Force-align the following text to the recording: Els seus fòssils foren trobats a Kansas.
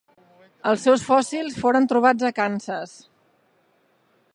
Els 0.69 0.85
seus 0.87 1.03
fòssils 1.09 1.59
foren 1.65 1.87
trobats 1.93 2.29
a 2.31 2.35
Kansas. 2.41 2.97